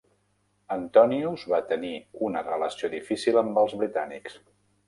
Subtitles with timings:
[0.75, 1.93] Antonius va tenir
[2.31, 4.43] una relació difícil amb els britànics.